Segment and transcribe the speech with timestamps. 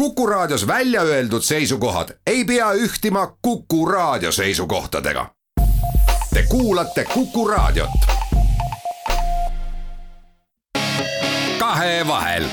[0.00, 5.26] Kuku Raadios välja öeldud seisukohad ei pea ühtima Kuku Raadio seisukohtadega.
[6.34, 7.90] Te kuulate Kuku Raadiot.
[11.58, 12.44] kahevahel.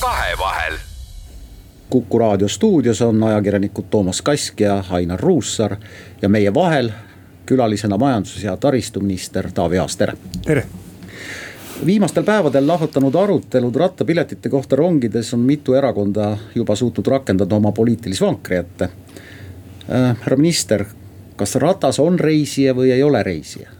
[0.00, 0.74] kahevahel.
[1.90, 5.76] kuku raadio stuudios on ajakirjanikud Toomas Kask ja Ainar Ruussaar
[6.22, 6.90] ja meie vahel
[7.46, 10.12] külalisena majandus- ja taristuminister Taavi Aas, tere.
[10.44, 10.66] tere
[11.86, 18.24] viimastel päevadel lahvatanud arutelud rattapiletite kohta rongides on mitu erakonda juba suutnud rakendada oma poliitilise
[18.26, 20.16] vankri ette äh,.
[20.20, 20.84] härra minister,
[21.36, 23.70] kas ratas on reisija või ei ole reisija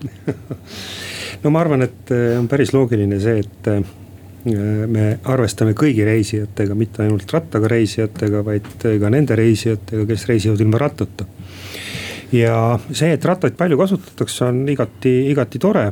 [1.43, 3.83] no ma arvan, et äh, on päris loogiline see, et äh,
[4.87, 10.81] me arvestame kõigi reisijatega, mitte ainult rattaga reisijatega, vaid ka nende reisijatega, kes reisivad ilma
[10.87, 11.27] rattata
[12.33, 12.57] ja
[12.91, 15.85] see, et rattaid palju kasutatakse, on igati, igati tore.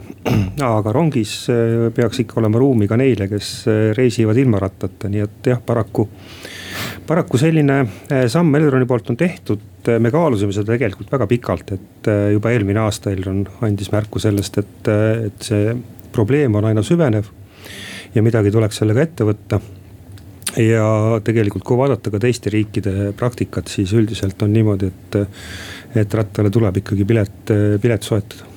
[0.66, 5.24] aga rongis äh, peaks ikka olema ruumi ka neile, kes äh, reisivad ilma rattata, nii
[5.24, 6.08] et jah, paraku.
[7.06, 9.64] paraku selline äh, samm Elroni poolt on tehtud,
[10.02, 14.90] me kaalusime seda tegelikult väga pikalt, et juba eelmine aasta Elron andis märku sellest, et,
[15.28, 15.76] et see
[16.12, 17.30] probleem on aina süvenev.
[18.14, 19.60] ja midagi tuleks sellega ette võtta
[20.56, 25.22] ja tegelikult, kui vaadata ka teiste riikide praktikat, siis üldiselt on niimoodi, et
[25.96, 28.56] et rattale tuleb ikkagi pilet, pilet soetada.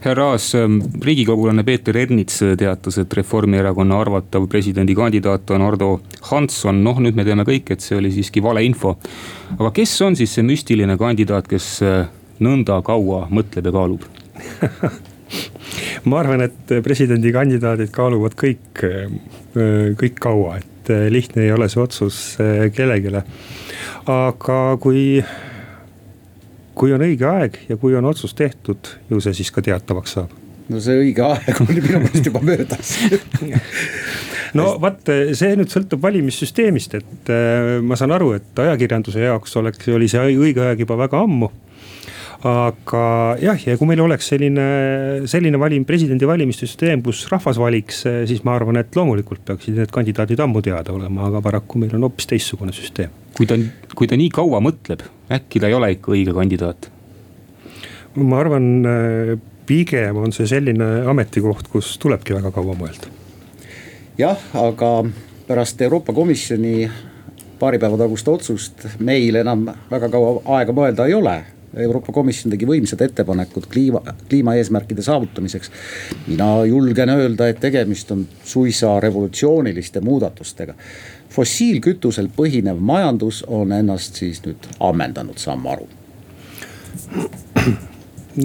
[0.00, 5.90] Härra Aas, ähm, riigikogulane Peeter Ernits teatas, et Reformierakonna arvatav presidendikandidaat on Ardo
[6.30, 8.96] Hansson, noh nüüd me teame kõik, et see oli siiski valeinfo.
[9.58, 12.08] aga kes on siis see müstiline kandidaat, kes äh,
[12.40, 14.06] nõnda kaua mõtleb ja kaalub?
[16.08, 21.82] Ma arvan, et presidendikandidaadid kaaluvad kõik, äh, kõik kaua, et äh, lihtne ei ole see
[21.82, 22.18] otsus
[22.74, 23.12] kellelegi.
[24.08, 25.22] aga kui
[26.78, 30.34] kui on õige aeg ja kui on otsus tehtud, ju see siis ka teatavaks saab.
[30.68, 32.96] No see õige aeg on minu meelest juba möödas.
[34.56, 35.04] No vaat
[35.36, 40.22] see nüüd sõltub valimissüsteemist, et äh, ma saan aru, et ajakirjanduse jaoks oleks, oli see
[40.40, 41.50] õige aeg juba väga ammu
[42.46, 43.02] aga
[43.42, 44.66] jah, ja kui meil oleks selline,
[45.30, 49.90] selline valim-, presidendi valimiste süsteem, kus rahvas valiks, siis ma arvan, et loomulikult peaksid need
[49.94, 53.10] kandidaadid ammu teada olema, aga paraku meil on hoopis teistsugune süsteem.
[53.34, 53.58] kui ta,
[53.94, 55.02] kui ta nii kaua mõtleb,
[55.34, 56.90] äkki ta ei ole ikka õige kandidaat?
[58.18, 58.70] ma arvan,
[59.66, 63.10] pigem on see selline ametikoht, kus tulebki väga kaua mõelda.
[64.18, 64.94] jah, aga
[65.50, 66.86] pärast Euroopa Komisjoni
[67.58, 71.38] paari päeva tagust otsust meil enam väga kaua aega mõelda ei ole
[71.76, 75.70] Euroopa Komisjon tegi võimsad ettepanekud kliima, kliimaeesmärkide saavutamiseks.
[76.26, 80.74] mina julgen öelda, et tegemist on suisa revolutsiooniliste muudatustega.
[81.30, 85.88] fossiilkütusel põhinev majandus on ennast siis nüüd ammendanud, saan ma aru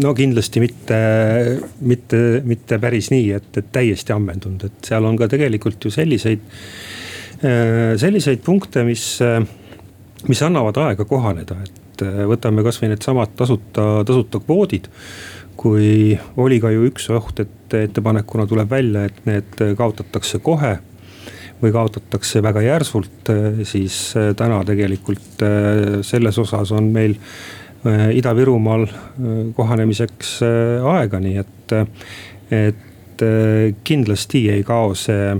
[0.02, 1.00] no kindlasti mitte,
[1.82, 6.46] mitte, mitte päris nii, et, et täiesti ammendunud, et seal on ka tegelikult ju selliseid,
[8.02, 9.06] selliseid punkte, mis,
[10.28, 14.90] mis annavad aega kohaneda, et äh, võtame kasvõi needsamad tasuta, tasuta kvoodid.
[15.58, 20.80] kui oli ka ju üks oht, et ettepanekuna tuleb välja, et need kaotatakse kohe
[21.62, 25.44] või kaotatakse väga järsult, äh, siis äh, täna tegelikult
[26.02, 27.18] selles osas on meil
[27.84, 28.86] Ida-Virumaal
[29.58, 30.38] kohanemiseks
[30.88, 31.74] aega, nii et,
[32.56, 33.24] et
[33.84, 35.34] kindlasti ei kao see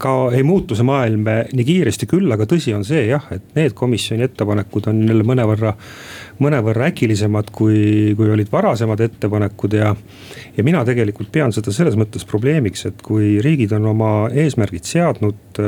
[0.00, 3.76] ka ei muutu see maailm nii kiiresti, küll aga tõsi on see jah, et need
[3.78, 5.74] komisjoni ettepanekud on jälle mõnevõrra,
[6.42, 9.94] mõnevõrra äkilisemad, kui, kui olid varasemad ettepanekud ja.
[10.56, 15.62] ja mina tegelikult pean seda selles mõttes probleemiks, et kui riigid on oma eesmärgid seadnud,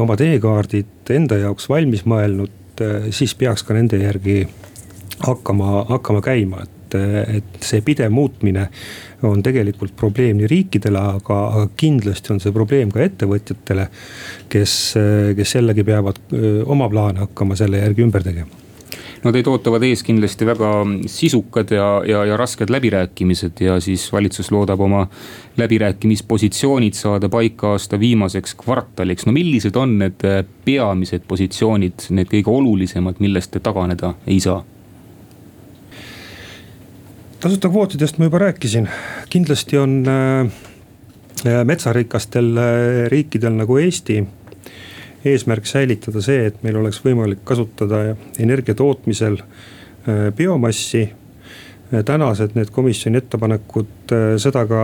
[0.00, 2.84] oma teekaardid enda jaoks valmis mõelnud,
[3.14, 4.44] siis peaks ka nende järgi
[5.24, 8.68] hakkama, hakkama käima, et et see pidev muutmine
[9.24, 13.88] on tegelikult probleem nii riikidele, aga, aga kindlasti on see probleem ka ettevõtjatele.
[14.48, 14.74] kes,
[15.36, 16.20] kes jällegi peavad
[16.66, 18.64] oma plaane hakkama selle järgi ümber tegema
[19.24, 20.70] no teid ootavad ees kindlasti väga
[21.10, 25.06] sisukad ja, ja, ja rasked läbirääkimised ja siis valitsus loodab oma
[25.56, 29.26] läbirääkimispositsioonid saada paika aasta viimaseks kvartaliks.
[29.26, 30.26] no millised on need
[30.64, 34.60] peamised positsioonid, need kõige olulisemad, millest te taganeda ei saa?
[37.44, 38.86] Tasuta kvootidest ma juba rääkisin,
[39.28, 44.22] kindlasti on äh, metsarikastel äh, riikidel nagu Eesti
[45.28, 51.10] eesmärk säilitada see, et meil oleks võimalik kasutada energia tootmisel äh, biomassi.
[52.04, 54.80] tänased need komisjoni ettepanekud seda ka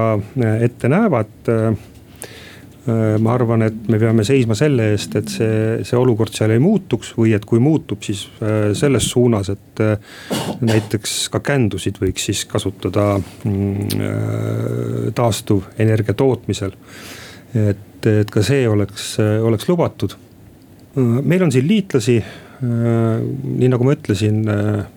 [0.62, 1.76] ette näevad Äh,
[2.88, 7.12] ma arvan, et me peame seisma selle eest, et see, see olukord seal ei muutuks
[7.19, 9.99] või et kui muutub, siis äh, selles suunas, et äh,
[10.65, 16.73] näiteks ka kändusid võiks siis kasutada mm, taastuvenergia tootmisel.
[17.55, 20.17] et, et ka see oleks, oleks lubatud.
[20.97, 22.23] meil on siin liitlasi
[22.61, 24.43] nii nagu ma ütlesin,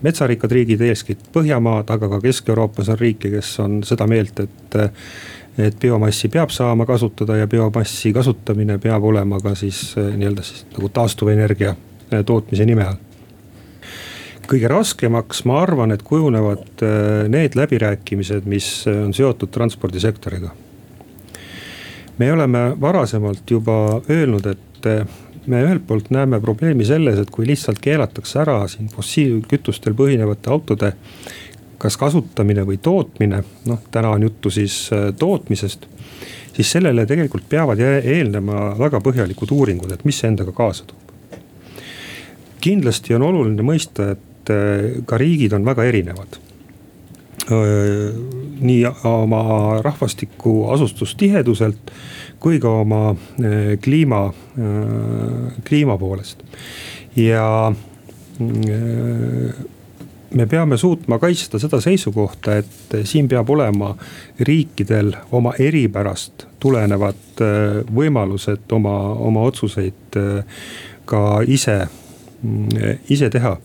[0.04, 4.76] metsarikkad riigid, eeskätt Põhjamaad, aga ka Kesk-Euroopas on riike, kes on seda meelt, et.
[5.58, 10.88] Et biomassi peab saama kasutada ja biomassi kasutamine peab olema ka siis nii-öelda siis nagu
[10.88, 11.74] taastuvenergia
[12.26, 13.02] tootmise nime all
[14.44, 16.82] kõige raskemaks, ma arvan, et kujunevad
[17.32, 20.50] need läbirääkimised, mis on seotud transpordisektoriga.
[22.18, 24.86] me oleme varasemalt juba öelnud, et
[25.46, 30.92] me ühelt poolt näeme probleemi selles, et kui lihtsalt keelatakse ära siin fossiilkütustel põhinevate autode
[31.84, 35.86] kas kasutamine või tootmine, noh täna on juttu siis äh, tootmisest.
[36.54, 41.40] siis sellele tegelikult peavad eelnema väga põhjalikud uuringud, et mis see endaga kaasa toob.
[42.60, 46.40] kindlasti on oluline mõista, et äh, ka riigid on väga erinevad
[48.64, 49.42] nii oma
[49.84, 51.90] rahvastiku asustustiheduselt
[52.44, 56.44] kui ka oma äh, kliima, äh, kliima poolest.
[57.16, 57.72] ja
[58.40, 59.54] äh,
[60.34, 63.94] me peame suutma kaitsta seda seisukohta, et siin peab olema
[64.40, 67.42] riikidel oma eripärast tulenevad
[67.94, 68.96] võimalused oma,
[69.28, 70.18] oma otsuseid
[71.04, 71.78] ka ise,
[73.12, 73.56] ise teha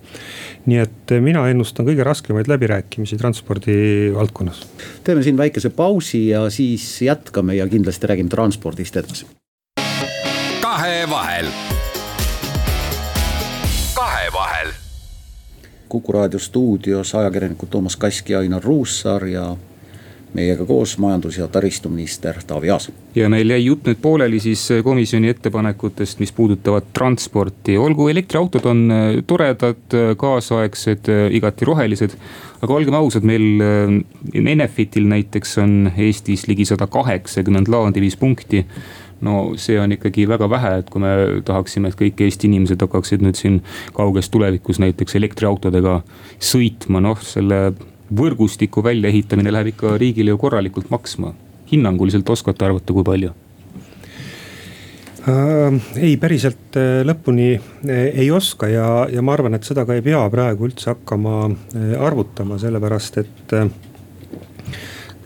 [0.70, 4.62] nii et mina ennustan kõige raskemaid läbirääkimisi transpordi valdkonnas.
[5.04, 9.26] teeme siin väikese pausi ja siis jätkame ja kindlasti räägime transpordist edasi.
[10.62, 10.62] kahevahel.
[10.62, 11.69] kahevahel.
[15.90, 19.56] Kuku raadio stuudios ajakirjanikud Toomas Kask ja Ainar Ruussaar ja
[20.34, 22.92] meiega koos majandus- ja taristuminister Taavi Aas.
[23.16, 28.92] ja meil jäi jutt nüüd pooleli siis komisjoni ettepanekutest, mis puudutavad transporti, olgu elektriautod on
[28.92, 32.14] äh, toredad, äh, kaasaegsed, igati rohelised.
[32.62, 33.62] aga olgem ausad, meil
[34.46, 38.66] Enefitil näiteks on Eestis ligi sada kaheksakümmend laadimispunkti
[39.26, 41.14] no see on ikkagi väga vähe, et kui me
[41.46, 43.60] tahaksime, et kõik Eesti inimesed hakkaksid nüüd siin
[43.98, 46.00] kauges tulevikus näiteks elektriautodega
[46.52, 47.74] sõitma, noh selle
[48.10, 51.36] võrgustiku väljaehitamine läheb ikka riigile ju korralikult maksma.
[51.70, 53.30] hinnanguliselt oskate arvata, kui palju?
[55.30, 59.98] Äh, ei, päriselt äh, lõpuni äh, ei oska ja, ja ma arvan, et seda ka
[59.98, 61.50] ei pea praegu üldse hakkama
[62.00, 63.54] arvutama, sellepärast et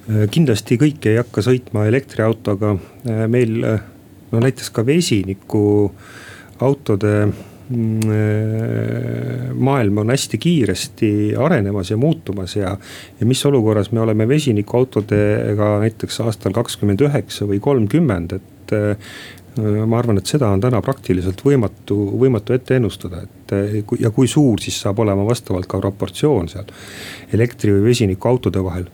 [0.04, 2.76] kindlasti kõik ei hakka sõitma elektriautoga.
[3.32, 5.92] meil no näiteks ka vesiniku
[6.60, 7.14] autode
[7.70, 12.78] Mm, äh, maailm on hästi kiiresti arenemas ja muutumas ja,
[13.20, 19.16] ja mis olukorras me oleme vesinikuautodega näiteks aastal kakskümmend üheksa või kolmkümmend, et äh,
[19.88, 24.28] ma arvan, et seda on täna praktiliselt võimatu, võimatu ette ennustada, et äh, ja kui
[24.28, 26.68] suur siis saab olema vastavalt ka proportsioon seal
[27.32, 28.92] elektri või vesinikuautode vahel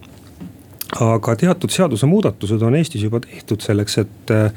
[0.97, 4.49] aga teatud seadusemuudatused on Eestis juba tehtud selleks, et äh,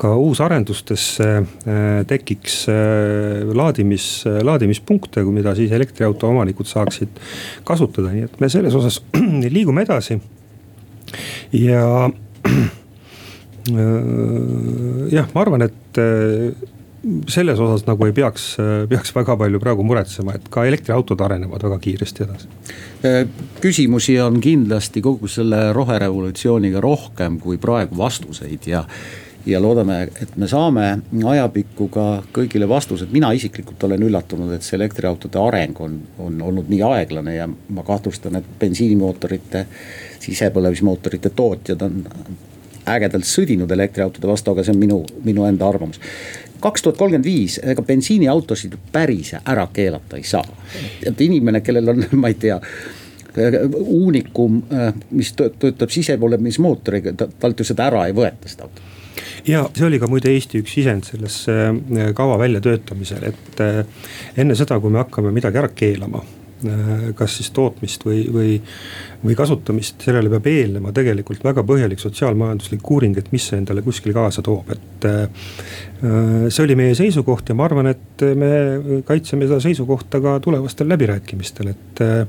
[0.00, 4.06] ka uusarendustesse äh, tekiks äh, laadimis,
[4.46, 7.20] laadimispunkte, mida siis elektriauto omanikud saaksid
[7.68, 9.02] kasutada, nii et me selles osas
[9.56, 10.16] liigume edasi.
[11.52, 11.84] ja
[15.16, 16.00] jah, ma arvan, et
[17.28, 18.48] selles osas nagu ei peaks,
[18.90, 22.48] peaks väga palju praegu muretsema, et ka elektriautod arenevad väga kiiresti edasi.
[23.62, 28.84] Küsimusi on kindlasti kogu selle roherevolutsiooniga rohkem kui praegu vastuseid ja
[29.46, 30.86] ja loodame, et me saame
[31.30, 36.66] ajapikku ka kõigile vastused, mina isiklikult olen üllatunud, et see elektriautode areng on, on olnud
[36.72, 39.66] nii aeglane ja ma kahtlustan, et bensiinimootorite,
[40.26, 42.02] sisepõlemismootorite tootjad on
[42.90, 46.02] ägedalt sõdinud elektriautode vastu, aga see on minu, minu enda arvamus
[46.60, 50.46] kaks tuhat kolmkümmend viis, ega bensiiniautosid päris ära keelata ei saa.
[51.06, 52.60] et inimene, kellel on, ma ei tea
[53.76, 54.62] uunikum,
[55.12, 58.94] mis töötab sisepõlemismootoriga, talt ju seda ära ei võeta, seda autot
[59.46, 61.42] ja see oli ka muide Eesti üks sisend selles
[62.16, 63.62] kava väljatöötamisel, et
[64.40, 66.45] enne seda, kui me hakkame midagi ära keelama Äh,
[67.16, 68.52] kas siis tootmist või, või,
[69.24, 74.14] või kasutamist, sellele peab eelnema tegelikult väga põhjalik sotsiaalmajanduslik uuring, et mis see endale kuskil
[74.16, 75.08] kaasa toob, et.
[75.10, 75.26] Äh,
[76.48, 78.50] see oli meie seisukoht ja ma arvan, et me
[79.08, 82.26] kaitseme seda seisukohta ka tulevastel läbirääkimistel, et äh,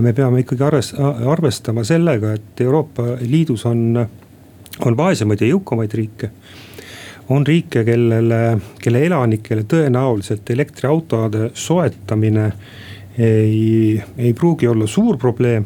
[0.00, 4.00] me peame ikkagi arvestama sellega, et Euroopa Liidus on,
[4.84, 6.32] on vaesemaid ja jõukamaid riike
[7.32, 12.58] on riike, kellele, kelle elanikele tõenäoliselt elektriautode soetamine äh,
[13.18, 15.64] ei, ei pruugi olla suur probleem.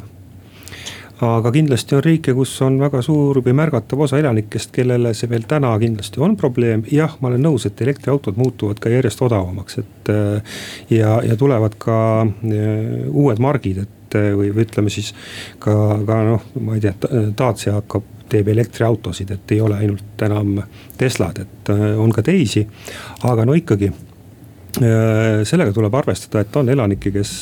[1.18, 5.48] aga kindlasti on riike, kus on väga suur või märgatav osa elanikest, kellele see veel
[5.50, 6.84] täna kindlasti on probleem.
[6.92, 10.12] jah, ma olen nõus, et elektriautod muutuvad ka järjest odavamaks, et
[10.90, 11.98] ja, ja tulevad ka
[13.10, 15.10] uued margid, et või, või ütleme siis
[15.58, 15.74] ka,
[16.06, 16.94] ka noh, ma ei tea,
[17.38, 20.60] Dacia hakkab teeb elektriautosid, et ei ole ainult enam
[20.98, 22.66] Teslad, et on ka teisi.
[23.24, 23.90] aga no ikkagi
[24.78, 27.32] sellega tuleb arvestada, et on elanikke, kes,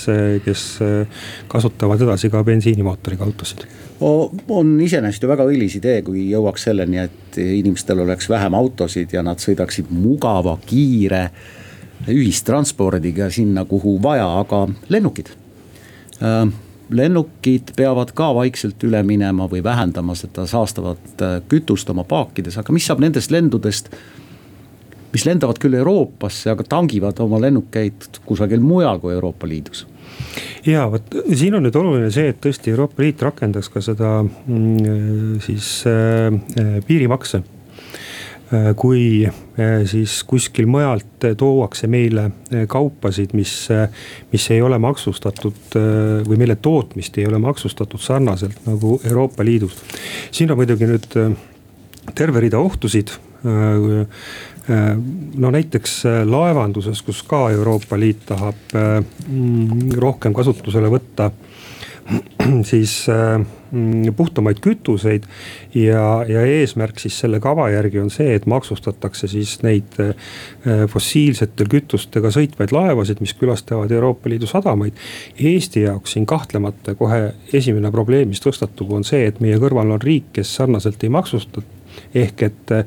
[0.45, 0.63] kes
[1.53, 3.67] kasutavad edasi ka bensiinimootoriga autosid
[4.01, 9.23] on iseenesest ju väga õilis idee, kui jõuaks selleni, et inimestel oleks vähem autosid ja
[9.25, 11.31] nad sõidaksid mugava, kiire
[12.13, 15.33] ühistranspordiga sinna, kuhu vaja, aga lennukid.
[16.21, 16.45] Äh,
[16.91, 22.77] lennukid peavad ka vaikselt üle minema või vähendama seda saastavat äh, kütust oma paakides, aga
[22.77, 23.91] mis saab nendest lendudest
[25.17, 29.87] mis lendavad küll Euroopasse, aga tangivad oma lennukeid kusagil mujal kui Euroopa Liidus
[30.67, 35.39] ja vot siin on nüüd oluline see, et tõesti Euroopa Liit rakendaks ka seda mm,
[35.45, 38.73] siis äh, äh, piirimakse äh,.
[38.79, 42.31] kui äh, siis kuskil mujalt tuuakse meile
[42.71, 43.55] kaupasid, mis,
[44.33, 45.77] mis ei ole maksustatud
[46.29, 49.79] või mille tootmist ei ole maksustatud sarnaselt nagu Euroopa Liidus.
[50.31, 51.21] siin on muidugi nüüd
[52.15, 53.11] terve rida ohtusid
[55.39, 58.99] no näiteks äh, laevanduses, kus ka Euroopa Liit tahab äh,
[59.97, 61.31] rohkem kasutusele võtta
[62.71, 63.01] siis
[64.17, 65.25] puhtamaid kütuseid
[65.75, 69.99] ja, ja eesmärk siis selle kava järgi on see, et maksustatakse siis neid
[70.93, 74.95] fossiilsete kütustega sõitvaid laevasid, mis külastavad Euroopa Liidu sadamaid.
[75.35, 80.03] Eesti jaoks siin kahtlemata kohe esimene probleem, mis tõstatub, on see, et meie kõrval on
[80.07, 81.67] riik, kes sarnaselt ei maksusta
[82.15, 82.85] ehk et Äh,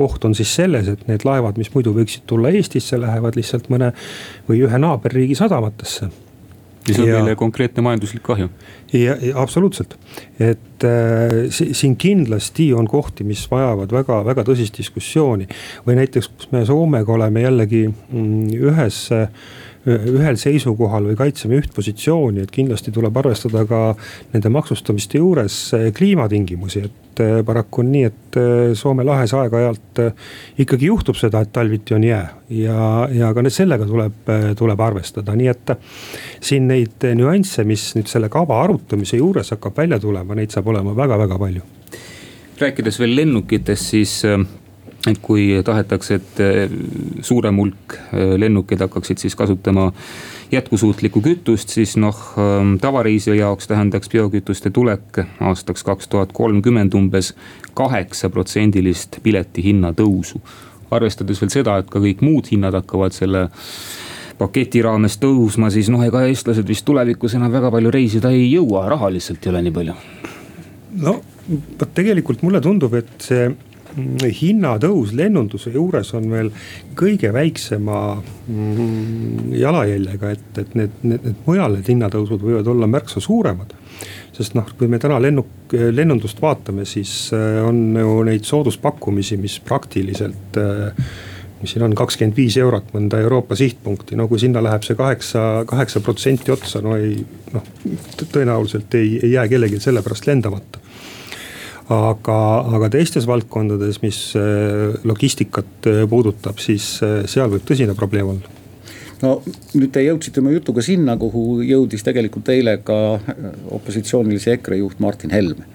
[0.00, 3.92] oht on siis selles, et need laevad, mis muidu võiksid tulla Eestisse, lähevad lihtsalt mõne
[4.48, 6.08] või ühe naaberriigi sadamatesse
[6.88, 8.48] mis on ja, meile konkreetne majanduslik kahju.
[8.92, 9.96] ja, ja absoluutselt,
[10.40, 15.48] et äh, siin kindlasti on kohti, mis vajavad väga, väga tõsist diskussiooni.
[15.86, 19.28] või näiteks, kus me Soomega oleme jällegi mm, ühes äh,
[19.88, 23.82] ühel seisukohal või kaitseme üht positsiooni, et kindlasti tuleb arvestada ka
[24.34, 30.02] nende maksustamiste juures eh, kliimatingimusi, et eh, paraku on nii, et eh, Soome lahes aeg-ajalt
[30.64, 32.26] ikkagi juhtub seda, et talviti on jää
[32.60, 35.74] ja, ja ka sellega tuleb, tuleb arvestada, nii et
[36.44, 40.94] siin neid nüansse, mis nüüd selle kava arutamise juures hakkab välja tulema, neid saab olema
[40.96, 41.66] väga-väga palju.
[42.58, 44.20] Rääkides veel lennukitest, siis
[45.06, 46.72] et kui tahetakse, et eh,
[47.22, 49.92] suurem hulk eh, lennukeid hakkaksid siis kasutama
[50.52, 57.34] jätkusuutlikku kütust, siis noh, ehm, tavareisija jaoks tähendaks biokütuste tulek aastaks kaks tuhat kolmkümmend umbes
[57.78, 60.40] kaheksaprotsendilist pileti hinna tõusu.
[60.90, 63.42] arvestades veel seda, et ka kõik muud hinnad hakkavad selle
[64.38, 68.86] paketi raames tõusma, siis noh, ega eestlased vist tulevikus enam väga palju reisida ei jõua,
[68.88, 69.96] raha lihtsalt ei ole nii palju.
[71.04, 73.50] no vot tegelikult mulle tundub, et see
[73.96, 76.50] hinnatõus lennunduse juures on veel
[76.98, 83.22] kõige väiksema mm, jalajäljega, et, et need, need, need mujal need hinnatõusud võivad olla märksa
[83.24, 83.74] suuremad.
[84.32, 89.58] sest noh, kui me täna lennuk, lennundust vaatame, siis äh, on ju neid sooduspakkumisi, mis
[89.60, 90.92] praktiliselt äh,
[91.58, 95.64] mis siin on kakskümmend viis eurot mõnda Euroopa sihtpunkti, no kui sinna läheb see kaheksa,
[95.66, 97.16] kaheksa protsenti otsa, no ei
[97.52, 97.64] noh,
[98.22, 100.78] tõenäoliselt ei, ei jää kellelgi selle pärast lendamata
[101.88, 102.38] aga,
[102.76, 108.56] aga teistes valdkondades, mis äh, logistikat äh, puudutab, siis äh, seal võib tõsine probleem olla
[109.22, 109.38] no
[109.74, 113.18] nüüd te jõudsite oma jutuga sinna, kuhu jõudis tegelikult eile ka
[113.74, 115.66] opositsioonilise EKRE juht Martin Helme.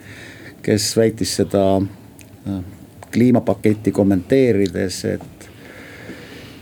[0.63, 1.82] kes väitis seda
[3.13, 5.50] kliimapaketti kommenteerides, et,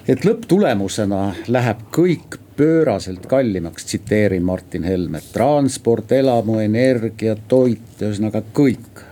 [0.09, 1.21] et lõpptulemusena
[1.53, 5.29] läheb kõik pööraselt kallimaks, tsiteerin Martin Helmet.
[5.33, 9.05] transport, elamuenergia, toit, ühesõnaga kõik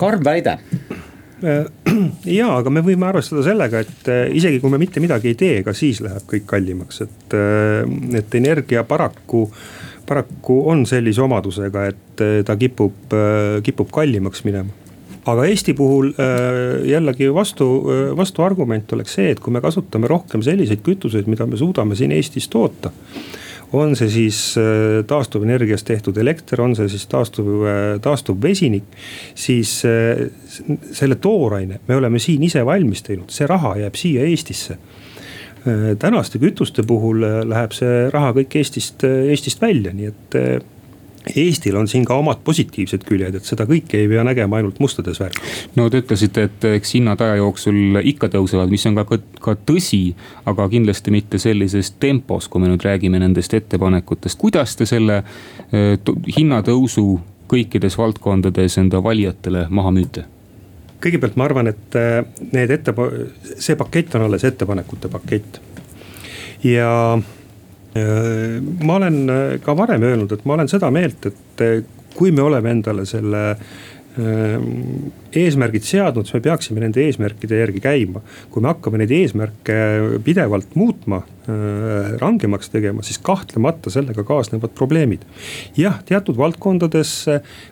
[0.00, 0.58] karm väide.
[2.38, 5.56] Ja, aga me võime arvestada sellega, et äh, isegi kui me mitte midagi ei tee,
[5.66, 7.82] ka siis läheb kõik kallimaks, et, äh,
[8.20, 9.48] et energia paraku
[10.06, 13.14] paraku on sellise omadusega, et äh, ta kipub,
[13.66, 14.78] kipub kallimaks minema.
[15.30, 16.08] Aga Eesti puhul
[16.82, 17.66] jällegi vastu,
[18.18, 22.48] vastuargument oleks see, et kui me kasutame rohkem selliseid kütuseid, mida me suudame siin Eestis
[22.50, 22.90] toota
[23.72, 28.84] on see siis äh, taastuvenergiast tehtud elekter, on see siis taastuv, äh, taastuv vesinik.
[29.34, 30.26] siis äh,
[30.92, 34.78] selle tooraine me oleme siin ise valmis teinud, see raha jääb siia Eestisse
[36.02, 40.36] tänaste kütuste puhul läheb see raha kõik Eestist, Eestist välja, nii et
[41.36, 45.20] Eestil on siin ka omad positiivsed küljed, et seda kõike ei pea nägema ainult mustades
[45.22, 45.60] värvides.
[45.78, 49.54] no te ütlesite, et eks hinnad aja jooksul ikka tõusevad, mis on ka, ka, ka
[49.70, 50.02] tõsi,
[50.50, 54.38] aga kindlasti mitte sellises tempos, kui me nüüd räägime nendest ettepanekutest.
[54.38, 55.98] kuidas te selle eh,
[56.36, 57.06] hinnatõusu
[57.52, 60.24] kõikides valdkondades enda valijatele maha müüte?
[61.02, 62.94] kõigepealt ma arvan, et eh, need ette,
[63.58, 65.62] see pakett on alles ettepanekute pakett
[66.64, 66.90] ja
[67.94, 71.80] ma olen äh, ka varem öelnud, et ma olen seda meelt, et äh,
[72.16, 73.56] kui me oleme endale selle
[74.12, 78.20] eesmärgid seadnud, siis me peaksime nende eesmärkide järgi käima.
[78.52, 79.76] kui me hakkame neid eesmärke
[80.20, 81.22] pidevalt muutma,
[82.20, 85.24] rangemaks tegema, siis kahtlemata sellega kaasnevad probleemid.
[85.80, 87.14] jah, teatud valdkondades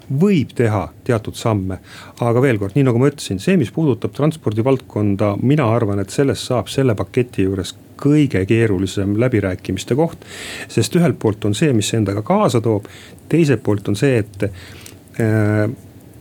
[0.09, 1.83] võib teha teatud samme,
[2.25, 6.49] aga veel kord, nii nagu ma ütlesin, see, mis puudutab transpordivaldkonda, mina arvan, et sellest
[6.49, 10.25] saab selle paketi juures kõige keerulisem läbirääkimiste koht.
[10.69, 12.88] sest ühelt poolt on see, mis see endaga kaasa toob,
[13.28, 15.71] teiselt poolt on see, et äh,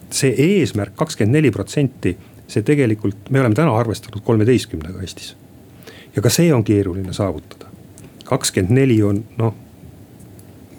[0.10, 2.16] see eesmärk kakskümmend neli protsenti,
[2.50, 5.36] see tegelikult, me oleme täna arvestanud kolmeteistkümnega Eestis.
[6.16, 7.70] ja ka see on keeruline saavutada.
[8.26, 9.56] kakskümmend neli on noh,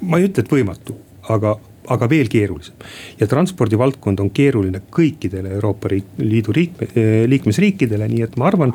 [0.00, 0.96] ma ei ütle, et võimatu,
[1.28, 1.58] aga
[1.90, 2.74] aga veel keerulisem.
[3.20, 6.88] ja transpordivaldkond on keeruline kõikidele Euroopa Liidu liikme,
[7.30, 8.74] liikmesriikidele, nii et ma arvan,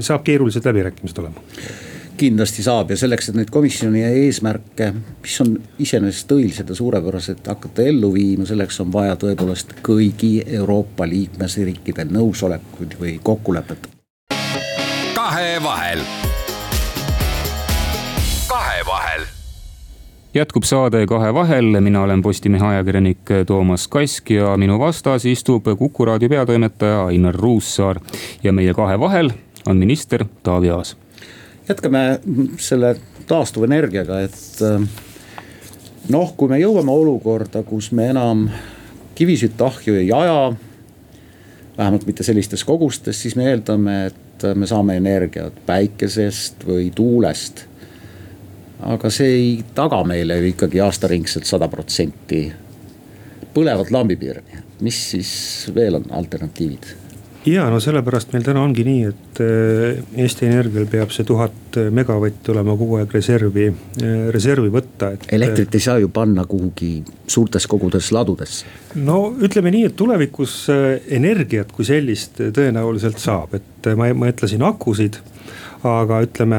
[0.00, 1.42] saab keerulised läbirääkimised olema.
[2.16, 4.88] Kindlasti saab ja selleks, et neid komisjoni eesmärke,
[5.20, 5.52] mis on
[5.84, 12.96] iseenesest õilised ja suurepärased, hakata ellu viima, selleks on vaja tõepoolest kõigi Euroopa liikmesriikide nõusolekuid
[13.00, 13.90] või kokkulepet.
[18.48, 19.35] kahevahel
[20.36, 26.04] jätkub saade Kahe vahel, mina olen Postimehe ajakirjanik Toomas Kask ja minu vastas istub Kuku
[26.04, 28.00] raadio peatoimetaja Ainar Ruussaar.
[28.42, 29.30] ja meie Kahe vahel
[29.66, 30.96] on minister Taavi Aas.
[31.68, 32.20] jätkame
[32.56, 34.88] selle taastuvenergiaga, et äh,
[36.08, 38.50] noh, kui me jõuame olukorda, kus me enam
[39.14, 40.52] kivisütt ahju ei aja.
[41.78, 47.66] vähemalt mitte sellistes kogustes, siis me eeldame, et me saame energiat päikesest või tuulest
[48.80, 52.44] aga see ei taga meile ju ikkagi aastaringselt sada protsenti
[53.54, 55.32] põlevat lambipirni, mis siis
[55.74, 57.05] veel on alternatiivid?
[57.46, 62.52] Ja no sellepärast meil täna ongi nii, et eh, Eesti Energial peab see tuhat megavatti
[62.54, 65.28] olema kogu aeg reservi, eh, reservi võtta, et.
[65.36, 66.90] elektrit ei saa ju panna kuhugi
[67.26, 68.66] suurtes kogudes ladudesse.
[68.98, 75.20] no ütleme nii, et tulevikus energiat kui sellist tõenäoliselt saab, et ma, ma ütlesin akusid
[75.86, 76.58] aga ütleme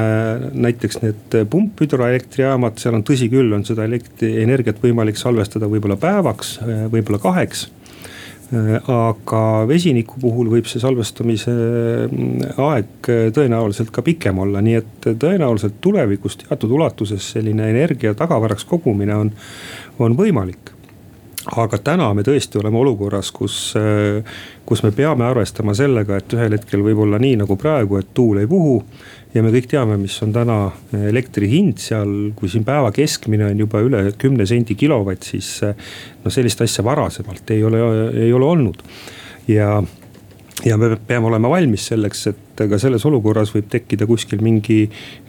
[0.54, 6.54] näiteks need pumphüdroelektrijaamad, seal on tõsi küll, on seda elektri, energiat võimalik salvestada võib-olla päevaks,
[6.92, 7.66] võib-olla kaheks
[8.48, 15.76] aga vesiniku puhul võib see salvestamise mm, aeg tõenäoliselt ka pikem olla, nii et tõenäoliselt
[15.84, 19.32] tulevikus teatud ulatuses selline energia tagavaraks kogumine on,
[20.00, 20.72] on võimalik.
[21.56, 23.72] Aga täna me tõesti oleme olukorras, kus,
[24.68, 28.42] kus me peame arvestama sellega, et ühel hetkel võib olla nii nagu praegu, et tuul
[28.42, 28.82] ei puhu
[29.34, 30.58] ja me kõik teame, mis on täna
[31.10, 35.58] elektri hind seal, kui siin päeva keskmine on juba üle kümne sendi kilovatt, siis
[36.24, 37.82] no sellist asja varasemalt ei ole,
[38.24, 38.82] ei ole olnud.
[39.48, 39.82] ja,
[40.64, 44.80] ja me peame olema valmis selleks, et ka selles olukorras võib tekkida kuskil mingi,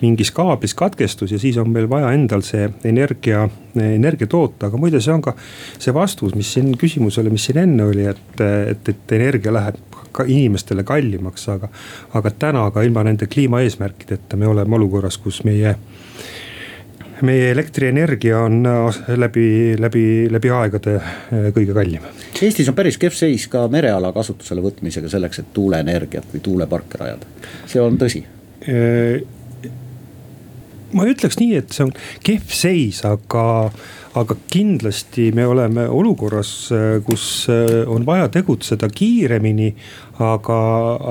[0.01, 3.43] mingis kaablis katkestus ja siis on meil vaja endal see energia,
[3.75, 5.35] energia toota, aga muide, see on ka
[5.77, 10.25] see vastus, mis siin küsimusele, mis siin enne oli, et, et, et energia läheb ka
[10.27, 11.69] inimestele kallimaks, aga.
[12.13, 15.75] aga täna ka ilma nende kliimaeesmärkideta me oleme olukorras, kus meie
[17.21, 22.05] meie elektrienergia on äh, läbi, läbi, läbi aegade äh, kõige kallim.
[22.41, 27.27] Eestis on päris kehv seis ka mereala kasutusele võtmisega selleks, et tuuleenergiat või tuuleparke rajada,
[27.67, 29.19] see on tõsi äh,
[30.93, 31.93] ma ei ütleks nii, et see on
[32.25, 33.45] kehv seis, aga,
[34.19, 36.51] aga kindlasti me oleme olukorras,
[37.05, 37.25] kus
[37.87, 39.73] on vaja tegutseda kiiremini.
[40.19, 40.59] aga,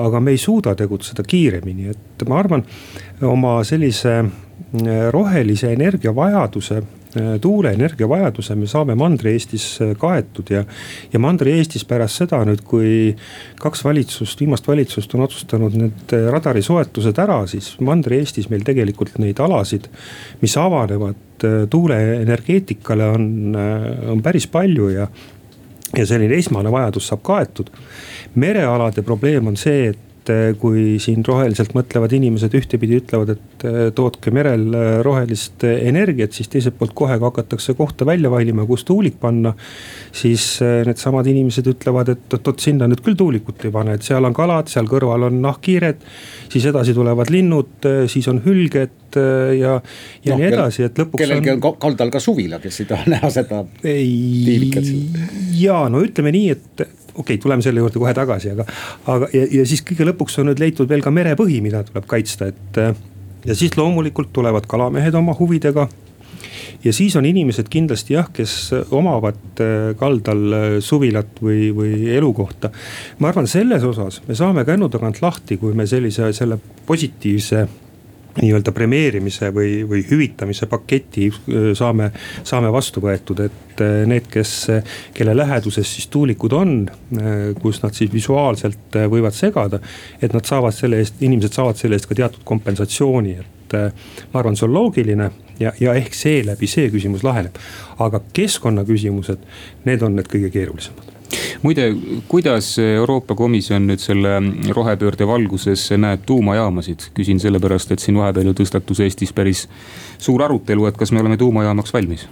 [0.05, 2.63] aga me ei suuda tegutseda kiiremini, et ma arvan
[3.25, 4.19] oma sellise
[5.11, 6.98] rohelise energia vajaduse Äh,
[7.41, 10.63] tuuleenergia vajaduse me saame Mandri-Eestis äh, kaetud ja.
[11.13, 13.15] ja Mandri-Eestis pärast seda nüüd, kui
[13.61, 19.17] kaks valitsust, viimast valitsust on otsustanud need äh, radari soetused ära, siis Mandri-Eestis meil tegelikult
[19.21, 19.89] neid alasid,
[20.43, 21.17] mis avanevad
[21.71, 23.55] tuuleenergeetikale on,
[24.11, 25.05] on päris palju ja
[25.97, 27.71] ja selline esmane vajadus saab kaetud.
[28.35, 33.65] merealade probleem on see, et et eh, kui siin roheliselt mõtlevad inimesed ühtepidi ütlevad, et
[33.67, 38.65] eh, tootke merel eh, rohelist energiat, siis teiselt poolt kohe, kui hakatakse kohta välja valima,
[38.69, 39.55] kus tuulik panna.
[40.11, 44.33] siis needsamad inimesed ütlevad, et oot-oot, sinna nüüd küll tuulikut ei pane, et seal on
[44.35, 46.05] kalad, seal kõrval on nahkhiired.
[46.49, 49.79] siis edasi tulevad linnud, siis on hülged ja,
[50.25, 51.21] ja no, nii edasi, et lõpuks.
[51.23, 55.21] kellelgi on, on kaldal ka suvila, kes ei taha näha seda tiilikat siin.
[55.57, 58.65] ja no ütleme nii, et okei okay,, tuleme selle juurde kohe tagasi, aga,
[59.11, 62.51] aga ja, ja siis kõige lõpuks on nüüd leitud veel ka merepõhi, mida tuleb kaitsta,
[62.53, 62.83] et.
[63.45, 65.89] ja siis loomulikult tulevad kalamehed oma huvidega
[66.83, 68.55] ja siis on inimesed kindlasti jah, kes
[68.95, 72.71] omavad äh, kaldal äh, suvilat või, või elukohta.
[73.19, 77.67] ma arvan, selles osas me saame kännu tagant lahti, kui me sellise, selle positiivse
[78.37, 81.29] nii-öelda premeerimise või, või hüvitamise paketi
[81.77, 82.11] saame,
[82.43, 84.53] saame vastu võetud, et need, kes,
[85.17, 86.73] kelle läheduses siis tuulikud on,
[87.61, 89.79] kus nad siis visuaalselt võivad segada.
[90.21, 93.77] et nad saavad selle eest, inimesed saavad selle eest ka teatud kompensatsiooni, et
[94.33, 97.55] ma arvan, see on loogiline ja, ja ehk seeläbi see küsimus laheneb.
[97.99, 99.47] aga keskkonnaküsimused,
[99.85, 101.08] need on need kõige keerulisemad
[101.63, 101.89] muide,
[102.27, 104.39] kuidas Euroopa Komisjon nüüd selle
[104.75, 107.09] rohepöörde valguses näeb tuumajaamasid?
[107.17, 109.67] küsin sellepärast, et siin vahepeal ju tõstatus Eestis päris
[110.17, 112.27] suur arutelu, et kas me oleme tuumajaamaks valmis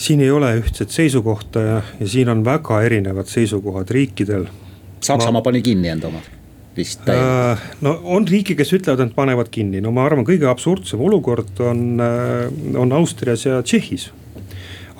[0.00, 4.46] siin ei ole ühtset seisukohta ja, ja siin on väga erinevad seisukohad riikidel.
[5.00, 5.42] Saksamaa ma...
[5.44, 6.28] pani kinni enda omad
[6.76, 7.58] vist äh,.
[7.80, 11.82] no on riike, kes ütlevad, et panevad kinni, no ma arvan, kõige absurdsem olukord on,
[12.00, 12.46] äh,
[12.78, 14.10] on Austrias ja Tšehhis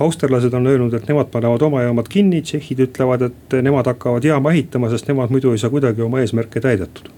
[0.00, 4.54] austerlased on öelnud, et nemad panevad oma jaamad kinni, tšehhid ütlevad, et nemad hakkavad jaama
[4.54, 7.10] ehitama, sest nemad muidu ei saa kuidagi oma eesmärke täidetud.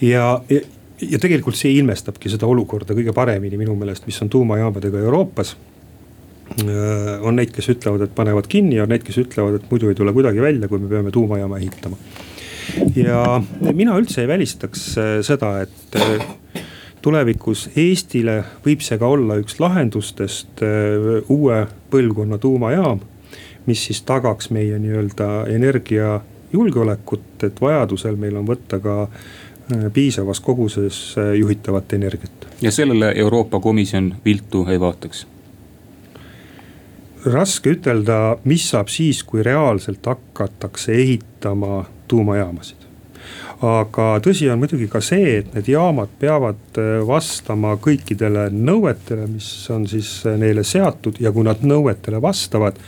[0.00, 0.60] ja, ja,
[1.00, 5.56] ja tegelikult see ilmestabki seda olukorda kõige paremini minu meelest, mis on tuumajaamadega Euroopas.
[6.50, 9.92] Äh, on neid, kes ütlevad, et panevad kinni ja on neid, kes ütlevad, et muidu
[9.92, 11.96] ei tule kuidagi välja, kui me peame tuumajaama ehitama.
[12.96, 16.24] ja mina üldse ei välistaks äh, seda, et äh,
[17.02, 23.00] tulevikus Eestile võib see ka olla üks lahendustest äh, uue põlvkonna tuumajaam.
[23.66, 31.14] mis siis tagaks meie nii-öelda energiajulgeolekut, et vajadusel meil on võtta ka äh, piisavas koguses
[31.18, 32.46] äh, juhitavat energiat.
[32.62, 35.26] ja sellele Euroopa Komisjon viltu ei vaataks?
[37.24, 42.79] raske ütelda, mis saab siis, kui reaalselt hakatakse ehitama tuumajaamasid
[43.66, 49.48] aga tõsi on muidugi ka see, et need jaamad peavad äh, vastama kõikidele nõuetele, mis
[49.72, 52.78] on siis äh, neile seatud ja kui nad nõuetele vastavad.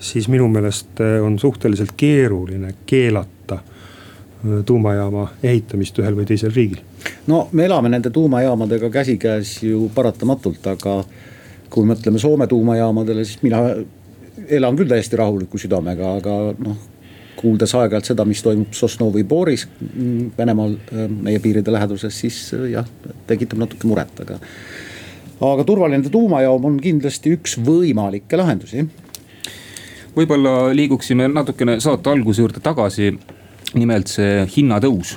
[0.00, 3.58] siis minu meelest äh, on suhteliselt keeruline keelata
[4.66, 6.80] tuumajaama ehitamist ühel või teisel riigil.
[7.26, 11.04] no me elame nende tuumajaamadega käsikäes ju paratamatult, aga
[11.70, 13.60] kui me mõtleme Soome tuumajaamadele, siis mina
[14.48, 16.78] elan küll täiesti rahuliku südamega, aga noh,
[17.40, 22.70] kuuldes aeg-ajalt seda, mis toimub Sosnovi Boris mm, Venemaal äh, meie piiride läheduses, siis äh,
[22.74, 22.88] jah,
[23.30, 24.38] tekitab natuke muret, aga.
[25.50, 28.84] aga turvaline tuumajaam on kindlasti üks võimalikke lahendusi.
[30.16, 33.14] võib-olla liiguksime natukene saate alguse juurde tagasi,
[33.74, 35.16] nimelt see hinnatõus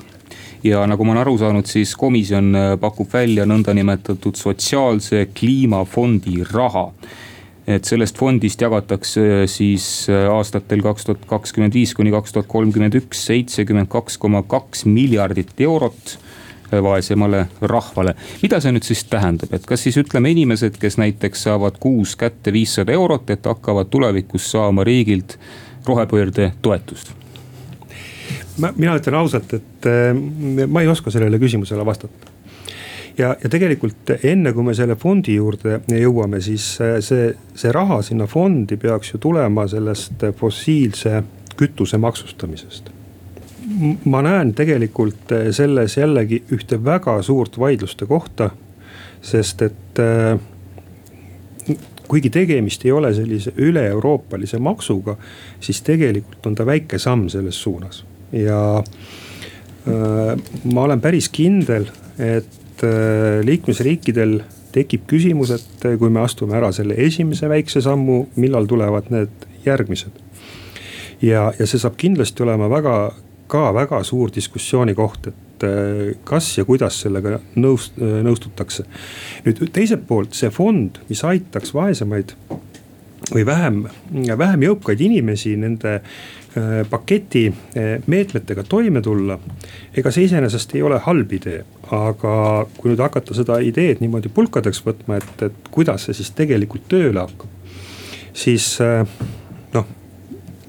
[0.64, 6.88] ja nagu ma olen aru saanud, siis komisjon äh, pakub välja nõndanimetatud sotsiaalse kliimafondi raha
[7.68, 12.50] et sellest fondist jagatakse äh, siis äh, aastatel kaks tuhat kakskümmend viis kuni kaks tuhat
[12.52, 18.16] kolmkümmend üks seitsekümmend kaks koma kaks miljardit eurot äh, vaesemale rahvale.
[18.42, 22.54] mida see nüüd siis tähendab, et kas siis ütleme inimesed, kes näiteks saavad kuus kätte
[22.54, 25.38] viissada eurot, et hakkavad tulevikus saama riigilt
[25.88, 27.16] rohepöörde toetust?
[28.60, 29.92] ma, mina ütlen ausalt, et
[30.68, 32.33] ma ei oska sellele küsimusele vastata
[33.18, 38.02] ja, ja tegelikult enne kui me selle fondi juurde jõuame, siis äh, see, see raha
[38.06, 41.24] sinna fondi peaks ju tulema sellest fossiilse
[41.58, 42.90] kütuse maksustamisest.
[44.06, 48.50] ma näen tegelikult äh, selles jällegi ühte väga suurt vaidluste kohta,
[49.22, 50.40] sest et äh,
[52.08, 55.16] kuigi tegemist ei ole sellise üle-euroopalise maksuga,
[55.60, 58.84] siis tegelikult on ta väike samm selles suunas ja
[60.74, 64.42] ma olen päris kindel, et et äh, liikmesriikidel
[64.74, 69.48] tekib küsimus, et äh, kui me astume ära selle esimese väikse sammu, millal tulevad need
[69.66, 70.12] järgmised.
[71.22, 73.14] ja, ja see saab kindlasti olema väga,
[73.48, 78.86] ka väga suur diskussiooni koht, et äh, kas ja kuidas sellega nõust-, nõustutakse.
[79.46, 82.36] nüüd teiselt poolt see fond, mis aitaks vaesemaid
[83.32, 83.86] või vähem,
[84.38, 86.02] vähem jõukaid inimesi nende
[86.90, 89.40] paketi äh, meetmetega toime tulla.
[89.98, 92.36] ega see iseenesest ei ole halb idee, aga
[92.78, 97.26] kui nüüd hakata seda ideed niimoodi pulkadeks võtma, et, et kuidas see siis tegelikult tööle
[97.26, 97.50] hakkab.
[98.34, 99.08] siis äh,
[99.74, 99.88] noh,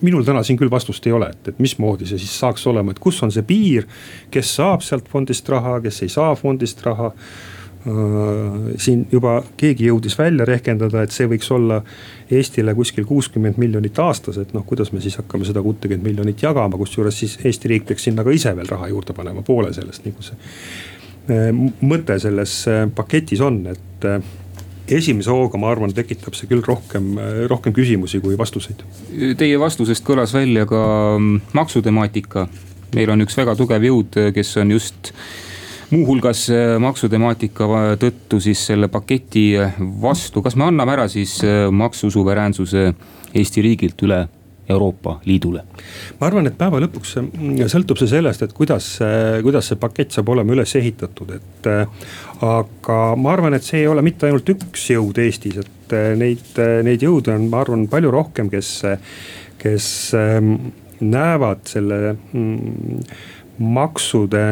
[0.00, 3.02] minul täna siin küll vastust ei ole, et, et mismoodi see siis saaks olema, et
[3.02, 3.88] kus on see piir.
[4.30, 10.16] kes saab sealt fondist raha, kes ei saa fondist raha Äh, siin juba keegi jõudis
[10.18, 11.82] välja rehkendada, et see võiks olla
[12.32, 16.80] Eestile kuskil kuuskümmend miljonit aastas, et noh, kuidas me siis hakkame seda kuutekümmet miljonit jagama,
[16.80, 20.24] kusjuures siis Eesti riik peaks sinna ka ise veel raha juurde panema, poole sellest, nagu
[20.24, 20.38] see
[21.28, 21.50] äh,
[21.84, 24.08] mõte selles äh, paketis on, et
[24.88, 27.14] esimese hooga, ma arvan, tekitab see küll rohkem,
[27.48, 28.84] rohkem küsimusi kui vastuseid.
[29.38, 30.84] Teie vastusest kõlas välja ka
[31.18, 32.48] mm, maksutemaatika.
[32.94, 35.10] meil on üks väga tugev jõud, kes on just
[35.94, 37.68] muuhulgas äh, maksutemaatika
[38.00, 39.52] tõttu siis selle paketi
[40.02, 42.92] vastu, kas me anname ära siis äh, maksusuveräänsuse
[43.34, 44.20] Eesti riigilt üle
[44.70, 45.64] Euroopa Liidule?
[46.20, 47.16] ma arvan, et päeva lõpuks
[47.72, 48.86] sõltub see sellest, et kuidas,
[49.44, 51.68] kuidas see pakett saab olema üles ehitatud, et.
[52.46, 56.46] aga ma arvan, et see ei ole mitte ainult üks jõud Eestis, et neid,
[56.86, 58.70] neid jõude on, ma arvan, palju rohkem, kes,
[59.60, 60.54] kes ähm,
[61.04, 63.04] näevad selle mm,
[63.58, 64.46] maksude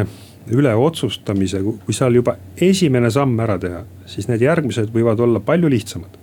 [0.51, 5.71] üle otsustamise, kui seal juba esimene samm ära teha, siis need järgmised võivad olla palju
[5.71, 6.19] lihtsamad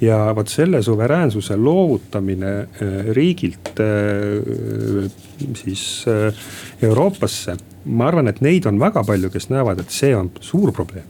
[0.00, 2.66] ja vot selle suveräänsuse loovutamine äh,
[3.16, 5.10] riigilt äh,
[5.54, 6.34] siis äh,
[6.82, 7.56] Euroopasse.
[7.84, 11.06] ma arvan, et neid on väga palju, kes näevad, et see on suur probleem.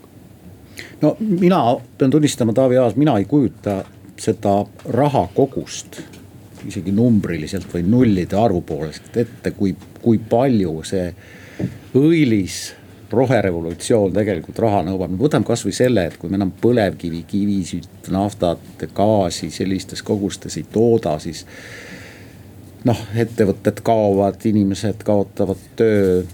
[1.03, 3.83] no mina pean tunnistama, Taavi Aas, mina ei kujuta
[4.20, 6.01] seda raha kogust
[6.66, 11.11] isegi numbriliselt või nullide arvu poolest ette, kui, kui palju see
[11.97, 12.75] õilis
[13.11, 19.51] roherevolutsioon tegelikult raha nõuab, võtame kasvõi selle, et kui me enam põlevkivi, kivisid, naftat, gaasi
[19.55, 21.45] sellistes kogustes ei tooda, siis.
[22.87, 26.25] noh, ettevõtted kaovad, inimesed kaotavad töö.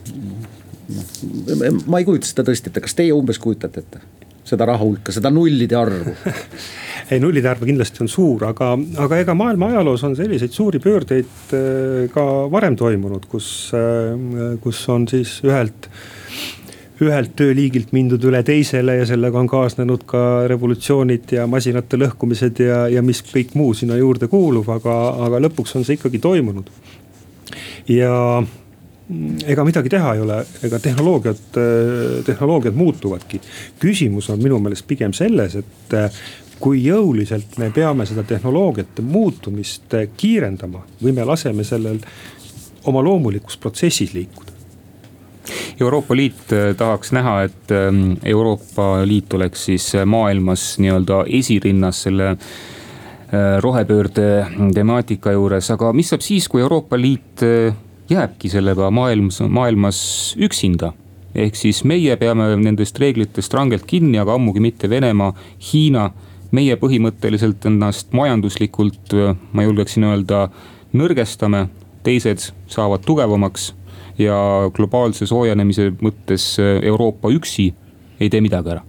[1.87, 4.03] ma ei kujuta seda tõesti ette, kas teie umbes kujutate ette?
[4.45, 6.13] seda raha hulka, seda nullide arvu
[7.13, 8.73] ei, nullide arv kindlasti on suur, aga,
[9.05, 14.83] aga ega maailma ajaloos on selliseid suuri pöördeid äh, ka varem toimunud, kus, äh, kus
[14.93, 15.91] on siis ühelt
[17.03, 20.21] ühelt tööliigilt mindud üle teisele ja sellega on kaasnenud ka
[20.51, 24.97] revolutsioonid ja masinate lõhkumised ja, ja mis kõik muu sinna juurde kuulub, aga,
[25.27, 26.71] aga lõpuks on see ikkagi toimunud.
[27.91, 28.13] ja
[29.51, 31.59] ega midagi teha ei ole, ega tehnoloogiad,
[32.29, 33.41] tehnoloogiad muutuvadki.
[33.83, 35.97] küsimus on minu meelest pigem selles, et
[36.63, 41.99] kui jõuliselt me peame seda tehnoloogiate muutumist kiirendama või me laseme sellel
[42.87, 44.53] oma loomulikus protsessis liikuda.
[45.81, 52.03] Euroopa Liit äh, tahaks näha, et ähm, Euroopa Liit oleks siis äh, maailmas nii-öelda esirinnas
[52.07, 57.43] selle äh, rohepöörde temaatika juures, aga mis saab siis, kui Euroopa Liit
[58.11, 60.03] jääbki sellega maailmas, maailmas
[60.39, 60.93] üksinda?
[61.35, 65.33] ehk siis meie peame nendest reeglitest rangelt kinni, aga ammugi mitte Venemaa,
[65.73, 66.11] Hiina.
[66.53, 69.15] Meie põhimõtteliselt ennast majanduslikult,
[69.53, 70.47] ma julgeksin öelda,
[70.93, 71.67] nõrgestame,
[72.05, 73.71] teised saavad tugevamaks
[74.21, 74.37] ja
[74.75, 77.71] globaalse soojenemise mõttes äh, Euroopa üksi
[78.21, 78.83] ei tee midagi ära.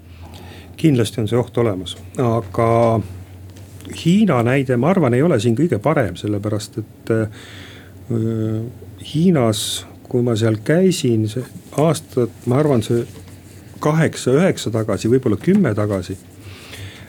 [0.78, 3.02] kindlasti on see oht olemas, aga
[4.04, 7.41] Hiina näide, ma arvan, ei ole siin kõige parem, sellepärast et äh,
[9.13, 11.43] Hiinas, kui ma seal käisin, see
[11.80, 13.04] aastat, ma arvan, see
[13.84, 16.33] kaheksa-üheksa tagasi, võib-olla kümme tagasi äh,.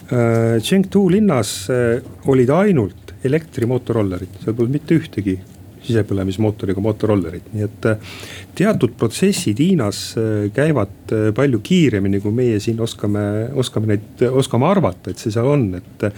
[0.08, 5.38] Chengdu linnas äh, olid ainult elektrimootorollerid, seal polnud mitte ühtegi
[5.84, 8.18] sisepõlemismootoriga mootorollerit, nii et äh,
[8.56, 13.24] teatud protsessid Hiinas äh, käivad äh, palju kiiremini, kui meie siin oskame,
[13.60, 16.08] oskame neid, oskame arvata, et see seal on, et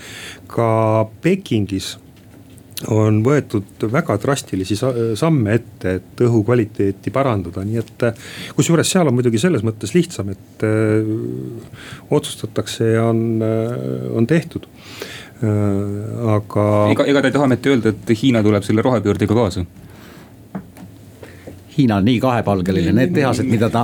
[0.51, 0.69] ka
[1.23, 1.97] Pekingis
[2.93, 8.05] on võetud väga drastilisi samme ette, et õhukvaliteeti parandada, nii et.
[8.59, 11.17] kusjuures seal on muidugi selles mõttes lihtsam, et öö,
[12.13, 13.41] otsustatakse ja on,
[14.13, 14.69] on tehtud
[15.37, 16.63] Äh, aga.
[16.95, 19.67] ega, ega te ei taha mitte öelda, et Hiina tuleb selle rohepöördega kaasa?
[21.77, 23.83] Hiina on nii kahepalgeline, need tehased, mida ta,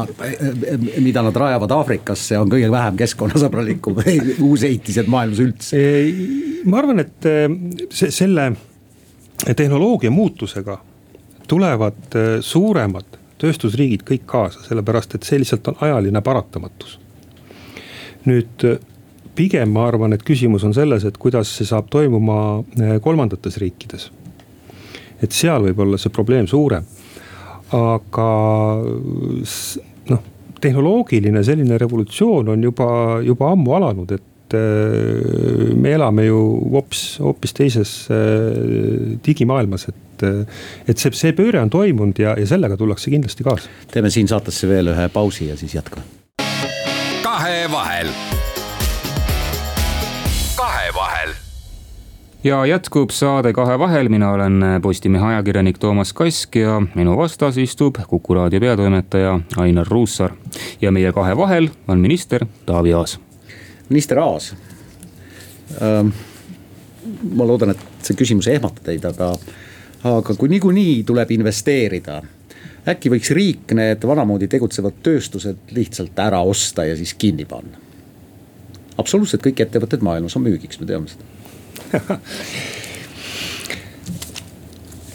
[1.05, 4.01] mida nad rajavad Aafrikasse, on kõige vähem keskkonnasõbralikum
[4.49, 5.83] uuseitised maailmas üldse.
[6.65, 7.45] ma arvan, et äh,
[7.93, 8.49] see, selle
[9.57, 10.79] tehnoloogia muutusega
[11.49, 16.99] tulevad äh, suuremad tööstusriigid kõik kaasa, sellepärast et see lihtsalt on ajaline paratamatus.
[18.23, 18.63] nüüd
[19.35, 22.37] pigem ma arvan, et küsimus on selles, et kuidas see saab toimuma
[22.81, 24.11] eh, kolmandates riikides.
[25.23, 26.85] et seal võib olla see probleem suurem.
[27.73, 28.29] aga
[30.13, 30.23] noh,
[30.61, 32.89] tehnoloogiline selline revolutsioon on juba,
[33.25, 34.23] juba ammu alanud, et
[34.57, 36.41] eh, me elame ju
[36.73, 42.77] hoopis, hoopis teises eh, digimaailmas, et et see, see pööre on toimunud ja, ja sellega
[42.79, 43.67] tullakse kindlasti kaasa.
[43.91, 46.07] teeme siin saatesse veel ühe pausi ja siis jätkame.
[47.25, 48.13] kahevahel
[50.63, 51.31] kahevahel.
[52.45, 58.35] ja jätkub saade Kahevahel, mina olen Postimehe ajakirjanik Toomas Kask ja minu vastas istub Kuku
[58.35, 60.31] raadio peatoimetaja Ainar Ruussaar.
[60.81, 63.21] ja meie Kahevahel on minister Taavi Aas.
[63.93, 64.53] Minister Aas
[65.81, 66.13] ähm,.
[67.35, 69.33] ma loodan, et see küsimus ei ehmata teid, aga,
[70.11, 72.21] aga kui niikuinii tuleb investeerida
[72.89, 77.79] äkki võiks riik need vanamoodi tegutsevad tööstused lihtsalt ära osta ja siis kinni panna?
[78.99, 82.19] absoluutselt kõik ettevõtted maailmas on müügiks, me teame seda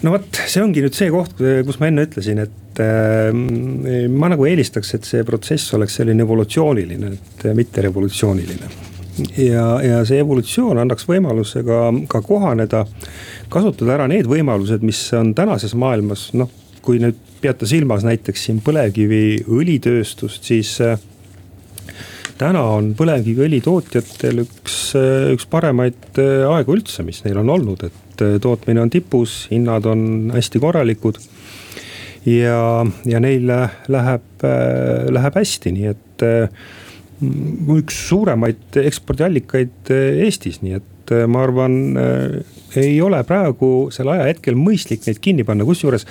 [0.06, 3.32] no vot, see ongi nüüd see koht, kus ma enne ütlesin, et äh,
[4.14, 8.70] ma nagu eelistaks, et see protsess oleks selline evolutsiooniline, et mitte revolutsiooniline.
[9.42, 11.82] ja, ja see evolutsioon annaks võimaluse ka,
[12.12, 12.86] ka kohaneda,
[13.54, 16.52] kasutada ära need võimalused, mis on tänases maailmas, noh,
[16.86, 21.00] kui nüüd peate silmas näiteks siin põlevkiviõlitööstust, siis äh,
[22.38, 28.04] täna on põlevkiviõli tootjatel üks, äh, üks paremaid aegu üldse, mis neil on olnud, et
[28.42, 31.20] tootmine on tipus, hinnad on hästi korralikud.
[32.26, 34.46] ja, ja neil läheb,
[35.16, 36.26] läheb hästi, nii et
[37.78, 39.92] üks suuremaid ekspordiallikaid
[40.26, 41.78] Eestis, nii et ma arvan,
[42.78, 46.04] ei ole praegu sel ajahetkel mõistlik neid kinni panna, kusjuures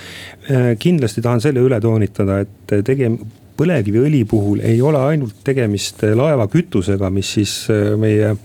[0.81, 3.19] kindlasti tahan selle üle toonitada, et tegem-,
[3.57, 7.55] põlevkiviõli puhul ei ole ainult tegemist laevakütusega, mis siis
[7.99, 8.35] meie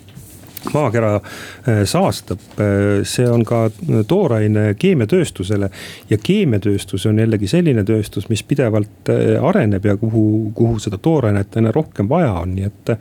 [0.70, 3.64] maakera äh, saastab, äh, see on ka
[4.08, 5.70] tooraine keemiatööstusele.
[6.10, 11.56] ja keemiatööstus on jällegi selline tööstus, mis pidevalt äh, areneb ja kuhu, kuhu seda toorainet
[11.56, 12.94] aina rohkem vaja on, nii et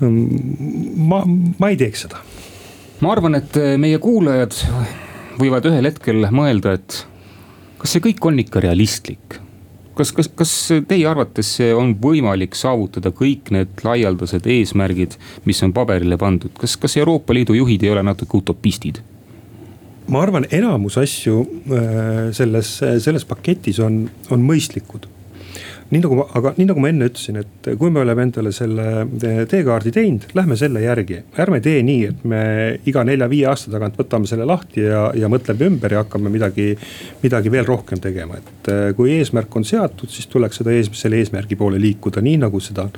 [0.00, 1.22] mm, ma,
[1.58, 2.22] ma ei teeks seda.
[3.00, 4.56] ma arvan, et meie kuulajad
[5.40, 7.00] võivad ühel hetkel mõelda, et
[7.78, 9.43] kas see kõik on ikka realistlik
[9.96, 10.52] kas, kas, kas
[10.88, 16.96] teie arvates on võimalik saavutada kõik need laialdased eesmärgid, mis on paberile pandud, kas, kas
[17.00, 19.02] Euroopa Liidu juhid ei ole natuke utopistid?
[20.04, 21.38] ma arvan, enamus asju
[21.72, 24.02] äh, selles, selles paketis on,
[24.34, 25.08] on mõistlikud
[25.90, 28.86] nii nagu ma, aga nii nagu ma enne ütlesin, et kui me oleme endale selle
[29.04, 31.20] eh, teekaardi teinud, lähme selle järgi.
[31.44, 32.40] ärme tee nii, et me
[32.88, 36.72] iga nelja-viie aasta tagant võtame selle lahti ja, ja mõtleme ümber ja hakkame midagi,
[37.22, 41.20] midagi veel rohkem tegema, et eh, kui eesmärk on seatud, siis tuleks seda ees, selle
[41.20, 42.88] eesmärgi poole liikuda, nii nagu seda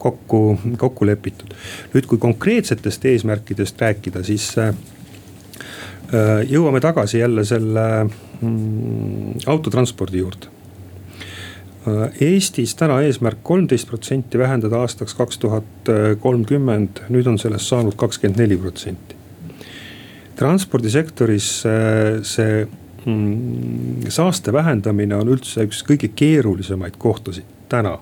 [0.00, 0.44] kokku,
[0.80, 1.56] kokku lepitud.
[1.94, 4.72] nüüd, kui konkreetsetest eesmärkidest rääkida, siis äh,
[6.48, 10.59] jõuame tagasi jälle selle mm, autotranspordi juurde
[12.20, 15.88] Eestis täna eesmärk kolmteist protsenti vähendada aastaks kaks tuhat
[16.20, 19.16] kolmkümmend, nüüd on sellest saanud kakskümmend neli protsenti.
[20.36, 22.66] transpordisektoris äh, see
[23.04, 27.98] mm, saaste vähendamine on üldse üks kõige keerulisemaid kohtasid täna.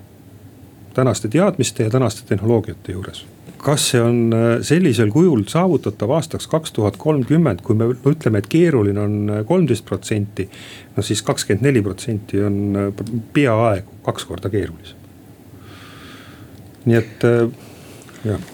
[0.99, 3.25] Tänaste teadmiste ja tänaste tehnoloogiate juures
[3.59, 8.47] kas see on äh, sellisel kujul saavutatav aastaks kaks tuhat kolmkümmend, kui me ütleme, et
[8.51, 10.49] keeruline on äh, kolmteist protsenti.
[10.97, 14.97] no siis kakskümmend neli protsenti on äh, peaaegu kaks korda keerulisem.
[16.85, 17.27] nii et
[18.25, 18.47] jah.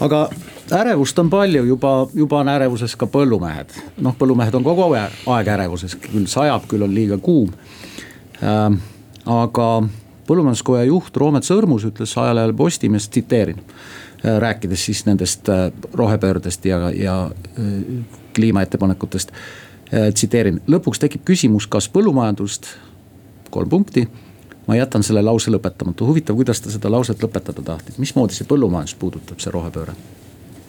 [0.00, 0.28] aga
[0.80, 3.76] ärevust on palju, juba, juba on ärevuses ka põllumehed.
[4.00, 7.52] noh, põllumehed on kogu aeg ärevuses, küll sajab, küll on liiga kuum
[8.42, 8.80] ähm,.
[9.26, 9.70] aga
[10.26, 13.62] põllumajanduskoja juht Roomet Sõrmus ütles ajalehel Postimees, tsiteerin
[14.24, 19.32] Äh, rääkides siis nendest äh, rohepöördest ja, ja äh, kliimaettepanekutest.
[20.14, 22.66] tsiteerin, lõpuks tekib küsimus, kas põllumajandust,
[23.54, 24.02] kolm punkti
[24.66, 28.98] ma jätan selle lause lõpetamata, huvitav, kuidas ta seda lauset lõpetada tahtis, mismoodi see põllumajandust
[28.98, 29.94] puudutab, see rohepööre?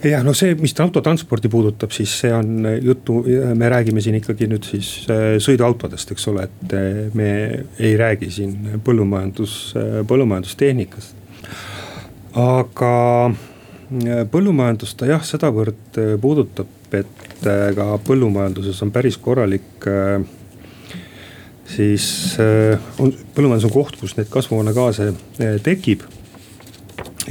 [0.04, 3.24] Jah, no see, mis autotransporti puudutab, siis see on jutu,
[3.58, 4.92] me räägime siin ikkagi nüüd siis
[5.44, 7.30] sõiduautodest, eks ole, et me
[7.80, 9.60] ei räägi siin põllumajandus,
[10.10, 11.18] põllumajandustehnikast
[12.38, 12.94] aga
[14.32, 17.46] põllumajandust ta jah, sedavõrd puudutab, et
[17.78, 19.88] ka põllumajanduses on päris korralik
[21.68, 25.12] siis on, põllumajandus on koht, kus neid kasvuhoonegaase
[25.66, 26.06] tekib.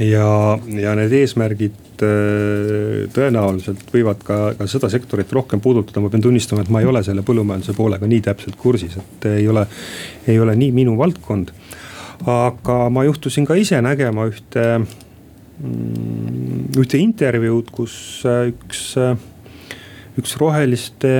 [0.01, 6.63] ja, ja need eesmärgid tõenäoliselt võivad ka, ka seda sektorit rohkem puudutada, ma pean tunnistama,
[6.63, 9.65] et ma ei ole selle põllumajanduse poolega nii täpselt kursis, et ei ole,
[10.27, 11.53] ei ole nii minu valdkond.
[12.27, 19.13] Aga ma juhtusin ka ise nägema ühte, mm, ühte intervjuud, kus äh, üks, äh,
[20.17, 21.11] üks roheliste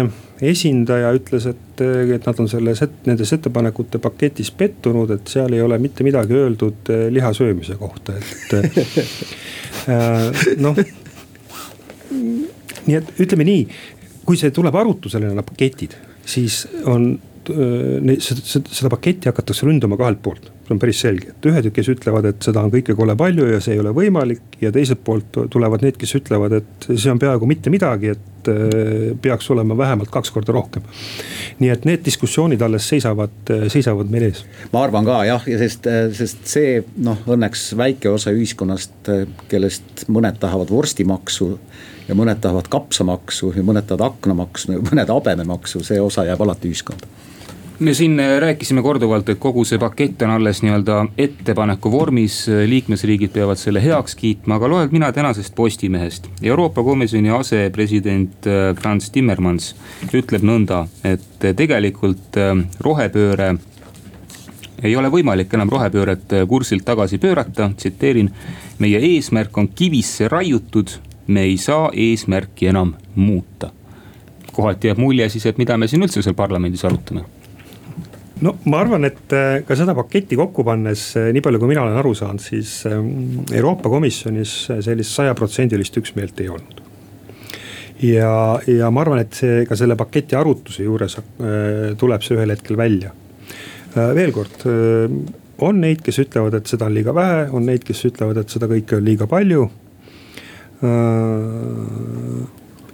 [0.42, 5.80] esindaja ütles, et, et nad on selles, nendes ettepanekute paketis pettunud, et seal ei ole
[5.82, 8.54] mitte midagi öeldud äh, liha söömise kohta, et
[10.66, 10.78] noh.
[12.88, 13.64] nii et ütleme nii,
[14.28, 17.14] kui see tuleb arutusele, need paketid, siis on
[17.48, 22.44] seda paketti hakatakse ründama kahelt poolt see on päris selge, et ühed, kes ütlevad, et
[22.44, 25.96] seda on kõike kole palju ja see ei ole võimalik ja teiselt poolt tulevad need,
[26.00, 30.56] kes ütlevad, et see on peaaegu mitte midagi, et äh, peaks olema vähemalt kaks korda
[30.56, 30.84] rohkem.
[31.60, 34.44] nii et need diskussioonid alles seisavad, seisavad meil ees.
[34.74, 35.88] ma arvan ka jah, ja sest,
[36.20, 39.14] sest see noh, õnneks väike osa ühiskonnast,
[39.48, 41.54] kellest mõned tahavad vorstimaksu
[42.08, 46.72] ja mõned tahavad kapsamaksu ja mõned tahavad aknamaksu ja mõned habememaksu, see osa jääb alati
[46.72, 47.16] ühiskonda
[47.80, 53.32] me siin äh, rääkisime korduvalt, et kogu see pakett on alles nii-öelda ettepaneku vormis, liikmesriigid
[53.34, 56.28] peavad selle heaks kiitma, aga loen mina tänasest Postimehest.
[56.42, 59.76] Euroopa Komisjoni asepresident äh, Franz Timmermans
[60.14, 63.56] ütleb nõnda, et tegelikult äh, rohepööre
[64.84, 68.30] ei ole võimalik enam rohepööret kursilt tagasi pöörata, tsiteerin.
[68.80, 70.92] meie eesmärk on kivisse raiutud
[71.28, 73.72] me ei saa eesmärki enam muuta.
[74.54, 77.37] kohati jääb mulje siis, et mida me siin üldse seal parlamendis arutame
[78.46, 81.86] no ma arvan, et äh, ka seda paketti kokku pannes, äh, nii palju kui mina
[81.86, 84.54] olen aru saanud, siis ähm, Euroopa Komisjonis
[84.86, 86.84] sellist sajaprotsendilist üksmeelt ei olnud.
[88.04, 88.34] ja,
[88.70, 92.78] ja ma arvan, et see ka selle paketi arutluse juures äh, tuleb see ühel hetkel
[92.78, 93.14] välja.
[93.98, 94.62] veel kord,
[95.66, 98.68] on neid, kes ütlevad, et seda on liiga vähe, on neid, kes ütlevad, et seda
[98.70, 99.64] kõike on liiga palju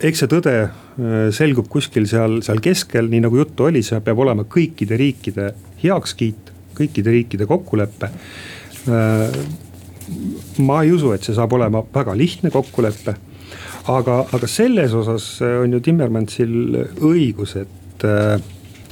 [0.03, 0.82] eks see tõde äh,
[1.33, 5.51] selgub kuskil seal, seal keskel, nii nagu juttu oli, see peab olema kõikide riikide
[5.83, 8.09] heakskiit, kõikide riikide kokkulepe.
[8.87, 9.37] Äh,
[10.61, 13.15] ma ei usu, et see saab olema väga lihtne kokkulepe.
[13.87, 16.53] aga, aga selles osas on ju Timmermansil
[17.03, 18.37] õigus, et äh,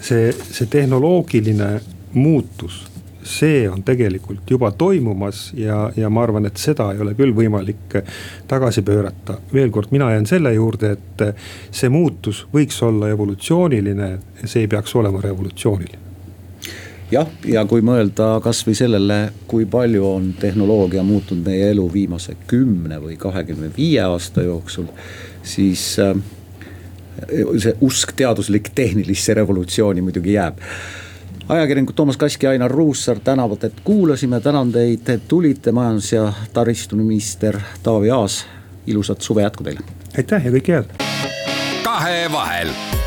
[0.02, 1.78] see, see tehnoloogiline
[2.14, 2.91] muutus
[3.24, 7.98] see on tegelikult juba toimumas ja, ja ma arvan, et seda ei ole küll võimalik
[8.48, 9.38] tagasi pöörata.
[9.54, 11.26] veel kord, mina jään selle juurde, et
[11.72, 14.14] see muutus võiks olla evolutsiooniline,
[14.46, 16.12] see ei peaks olema revolutsiooniline
[17.12, 23.02] jah, ja kui mõelda kasvõi sellele, kui palju on tehnoloogia muutnud meie elu viimase kümne
[23.04, 24.88] või kahekümne viie aasta jooksul,
[25.44, 26.16] siis äh,
[27.60, 30.62] see usk teaduslik tehnilisse revolutsiooni muidugi jääb
[31.52, 36.34] ajakirjanikud Toomas Kask ja Ainar Ruussaar tänavad, et kuulasime, tänan teid, et tulite, majandus- ja
[36.54, 38.45] taristuminister Taavi Aas.
[38.88, 39.80] ilusat suve jätku teile.
[40.18, 40.86] aitäh ja kõike head.
[41.84, 41.84] kahevahel.
[41.84, 43.01] kahevahel